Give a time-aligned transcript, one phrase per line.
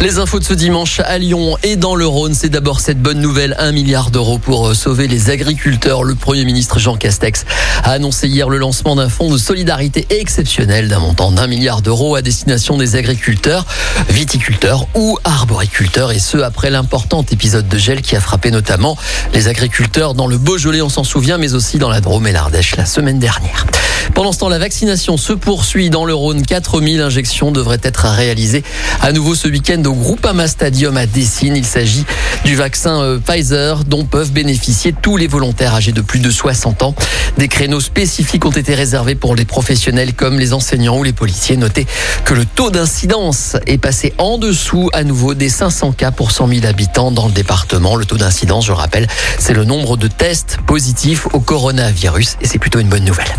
[0.00, 3.20] Les infos de ce dimanche à Lyon et dans le Rhône, c'est d'abord cette bonne
[3.20, 6.04] nouvelle, un milliard d'euros pour euh, sauver les agriculteurs.
[6.04, 7.46] Le Premier ministre Jean Castex
[7.82, 12.16] a annoncé hier le lancement d'un fonds de solidarité exceptionnel d'un montant d'un milliard d'euros
[12.16, 13.64] à destination des agriculteurs,
[14.10, 18.98] viticulteurs ou arboriculteurs et ce après l'important épisode de gel qui a frappé notamment
[19.32, 22.76] les agriculteurs dans le Beaujolais, on s'en souvient, mais aussi dans la Drôme et l'Ardèche
[22.76, 23.64] la semaine dernière.
[24.12, 26.44] Pendant ce temps, la vaccination se poursuit dans le Rhône.
[26.44, 28.62] 4000 injections devraient être réalisées
[29.00, 31.56] à nouveau ce week-end au Groupama Stadium à Dessine.
[31.56, 32.04] Il s'agit
[32.44, 36.82] du vaccin euh, Pfizer dont peuvent bénéficier tous les volontaires âgés de plus de 60
[36.82, 36.94] ans.
[37.38, 41.56] Des créneaux spécifiques ont été réservés pour les professionnels comme les enseignants ou les policiers.
[41.56, 41.86] Notez
[42.24, 46.48] que le taux d'incidence est passé en dessous à nouveau des 500 cas pour 100
[46.48, 47.94] 000 habitants dans le département.
[47.94, 49.06] Le taux d'incidence, je rappelle,
[49.38, 53.32] c'est le nombre de tests positifs au coronavirus et c'est plutôt une bonne nouvelle.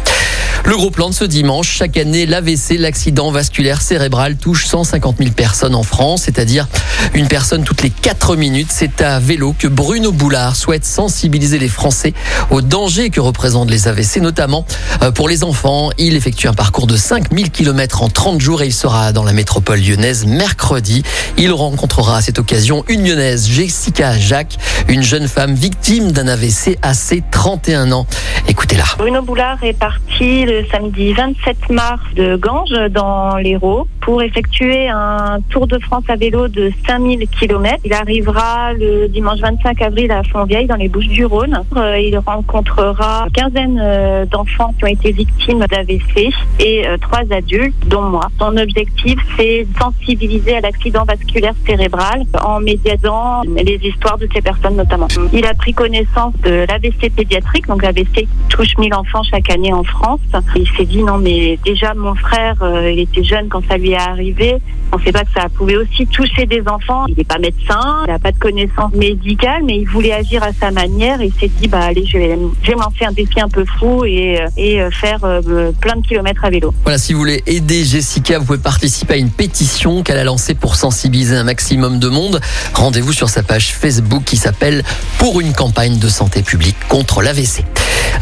[0.66, 5.30] Le gros plan de ce dimanche, chaque année, l'AVC, l'accident vasculaire cérébral, touche 150 000
[5.30, 6.67] personnes en France, c'est-à-dire
[7.14, 8.67] une personne toutes les 4 minutes.
[8.69, 12.14] C'est à vélo que Bruno Boulard souhaite sensibiliser les Français
[12.52, 14.66] aux dangers que représentent les AVC, notamment
[15.02, 15.91] euh, pour les enfants.
[15.97, 19.31] Il effectue un parcours de 5000 km en 30 jours et il sera dans la
[19.31, 21.03] métropole lyonnaise mercredi.
[21.38, 24.58] Il rencontrera à cette occasion une lyonnaise, Jessica Jacques,
[24.89, 28.08] une jeune femme victime d'un AVC à ses 31 ans.
[28.47, 28.83] Écoutez-la.
[28.97, 35.39] Bruno Boulard est parti le samedi 27 mars de Ganges dans l'Hérault pour effectuer un
[35.50, 37.81] Tour de France à vélo de 5000 km.
[37.84, 41.59] Il arrivera le dimanche 25 avril à Fontvieille dans les Bouches du Rhône.
[41.75, 47.23] Euh, il rencontrera une quinzaine euh, d'enfants qui ont été victimes d'AVC et euh, trois
[47.31, 48.30] adultes, dont moi.
[48.39, 54.75] Son objectif, c'est sensibiliser à l'accident vasculaire cérébral en médiasant les histoires de ces personnes
[54.75, 55.08] notamment.
[55.34, 59.84] Il a pris connaissance de l'AVC pédiatrique, donc l'AVC touche 1000 enfants chaque année en
[59.84, 60.22] France.
[60.56, 62.56] Il s'est dit non mais déjà mon frère,
[62.88, 64.57] il était jeune quand ça lui est arrivé.
[64.91, 67.06] On ne sait pas que ça pouvait aussi toucher des enfants.
[67.07, 70.53] Il n'est pas médecin, il n'a pas de connaissances médicales, mais il voulait agir à
[70.53, 71.22] sa manière.
[71.22, 74.39] Il s'est dit, bah allez, je vais, vais lancer un défi un peu fou et,
[74.57, 76.73] et faire euh, plein de kilomètres à vélo.
[76.84, 80.53] Voilà, si vous voulez aider Jessica, vous pouvez participer à une pétition qu'elle a lancée
[80.53, 82.39] pour sensibiliser un maximum de monde.
[82.73, 84.84] Rendez-vous sur sa page Facebook qui s'appelle
[85.17, 87.63] Pour une campagne de santé publique contre l'AVC.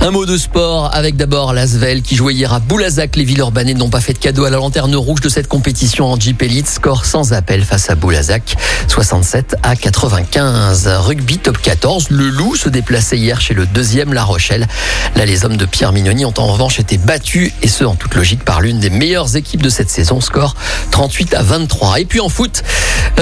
[0.01, 3.15] Un mot de sport avec d'abord l'Asvel qui jouait hier à Boulazac.
[3.15, 6.19] Les Villeurbanais n'ont pas fait de cadeau à la lanterne rouge de cette compétition en
[6.19, 6.67] Jeep Elite.
[6.67, 8.55] Score sans appel face à Boulazac,
[8.87, 10.87] 67 à 95.
[10.99, 12.09] Rugby top 14.
[12.09, 14.67] Le Loup se déplaçait hier chez le deuxième La Rochelle.
[15.15, 18.15] Là, les hommes de Pierre Mignoni ont en revanche été battus et ce en toute
[18.15, 20.19] logique par l'une des meilleures équipes de cette saison.
[20.19, 20.55] Score
[20.91, 21.99] 38 à 23.
[21.99, 22.63] Et puis en foot,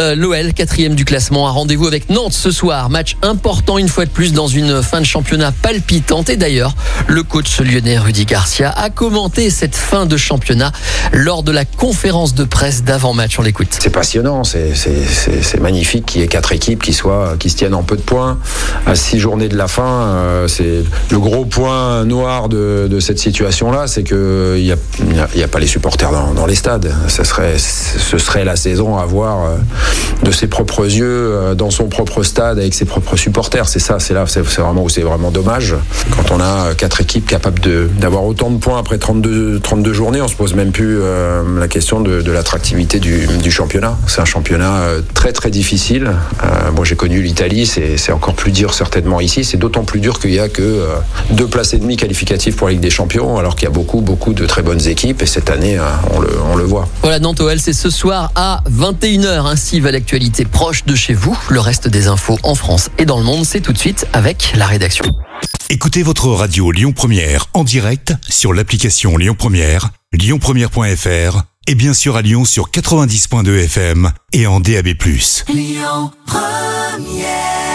[0.02, 2.90] euh, l'OL, quatrième du classement, a rendez-vous avec Nantes ce soir.
[2.90, 6.30] Match important une fois de plus dans une fin de championnat palpitante.
[6.30, 6.74] Et d'ailleurs,
[7.08, 10.72] le coach lyonnais Rudy Garcia a commenté cette fin de championnat
[11.14, 13.38] lors de la conférence de presse d'avant-match.
[13.38, 13.68] On l'écoute.
[13.80, 17.84] C'est passionnant, c'est magnifique qu'il y ait quatre équipes qui, soient, qui se tiennent en
[17.84, 18.40] peu de points
[18.88, 19.84] à six journées de la fin.
[19.84, 25.68] Euh, c'est le gros point noir de, cette situation-là, c'est qu'il n'y a, pas les
[25.68, 26.92] supporters dans, les stades.
[27.08, 29.58] Ce serait, ce serait la saison à voir euh,
[30.24, 33.68] de ses propres yeux euh, dans son propre stade avec ses propres supporters.
[33.68, 35.76] C'est ça, c'est là, c'est vraiment où c'est vraiment dommage.
[36.16, 37.62] Quand on a quatre équipes capables
[38.00, 41.68] d'avoir autant de points après 32, 32 journées, on se pose même plus euh, la
[41.68, 43.98] question de, l'attractivité du, championnat.
[44.08, 46.12] C'est un championnat euh, très très difficile.
[46.44, 49.44] Euh, moi j'ai connu l'Italie, c'est encore plus dur certainement ici.
[49.44, 50.96] C'est d'autant plus dur qu'il y a que euh,
[51.32, 54.02] deux places et demie qualificatives pour la Ligue des Champions, alors qu'il y a beaucoup
[54.02, 55.78] beaucoup de très bonnes équipes et cette année
[56.14, 56.88] on le, voit.
[57.02, 59.48] Voilà Nantes OL, c'est ce soir à 21h.
[59.48, 61.38] Ainsi va l'actualité proche de chez vous.
[61.50, 64.54] Le reste des infos en France et dans le monde, c'est tout de suite avec
[64.56, 65.06] la rédaction.
[65.70, 72.18] Écoutez votre radio Lyon Première en direct sur l'application Lyon Première, lyonpremière.fr et bien sûr
[72.18, 74.90] à Lyon sur 90.2 FM et en DAB+.
[75.48, 77.71] Lyon Première